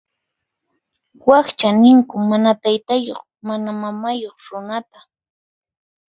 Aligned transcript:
Wakcha 1.27 1.69
ninku 1.81 2.15
mana 2.29 2.49
taytayuq 2.61 3.21
mana 3.47 3.69
mamayuq 3.81 4.37
runata. 4.51 4.99